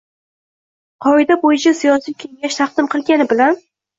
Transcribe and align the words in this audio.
qoida 1.07 1.37
bo‘yicha 1.43 1.73
siyosiy 1.81 2.17
kengash 2.23 2.57
taqdim 2.63 2.91
qilgani 2.95 3.31
bilan 3.35 3.63